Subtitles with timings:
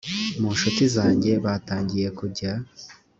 [0.39, 2.51] mu ncuti zanjye batangiye kujya